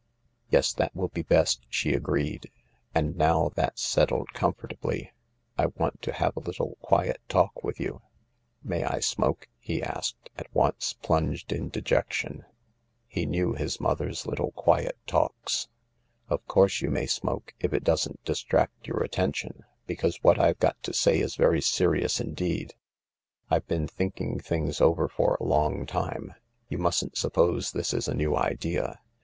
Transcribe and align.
"Yes, 0.49 0.73
that 0.73 0.95
will 0.95 1.09
be 1.09 1.21
best," 1.21 1.67
she 1.69 1.93
agreed; 1.93 2.49
"and 2.95 3.15
now 3.15 3.51
that's 3.53 3.83
settled 3.83 4.33
comfortably,I 4.33 5.67
want 5.67 6.01
to 6.01 6.11
havealittle 6.11 6.79
quiet 6.79 7.21
talk 7.29 7.63
with 7.63 7.79
you."" 7.79 8.01
May 8.63 8.83
I 8.83 8.99
smoke?" 8.99 9.47
he 9.69 9.83
asked, 9.83 10.31
at 10.39 10.51
once 10.55 10.93
plunged 11.03 11.51
in 11.53 11.69
dejec 11.69 12.13
tion. 12.13 12.45
He 13.05 13.27
knew 13.27 13.53
his 13.53 13.79
mother's 13.79 14.25
little 14.25 14.53
quiet 14.53 14.97
talks." 15.05 15.67
Of 16.31 16.43
course 16.47 16.81
you 16.81 16.89
may 16.89 17.05
smoke, 17.05 17.53
if 17.59 17.71
it 17.71 17.83
doesn't 17.83 18.23
distract 18.25 18.87
your 18.87 19.03
attention, 19.03 19.65
because 19.85 20.17
what 20.23 20.39
I've 20.39 20.57
got 20.57 20.81
to 20.81 20.93
say 20.95 21.19
is 21.19 21.35
very 21.35 21.61
serious 21.61 22.19
indeed. 22.19 22.73
I've 23.51 23.67
been 23.67 23.87
thinking 23.87 24.39
things 24.39 24.81
over 24.81 25.07
for 25.07 25.35
a 25.35 25.43
long 25.45 25.85
time; 25.85 26.33
you 26.69 26.79
mustn't 26.79 27.17
suppose 27.19 27.71
this 27.73 27.93
is 27.93 28.07
a 28.07 28.15
new 28.15 28.35
idea. 28.35 28.99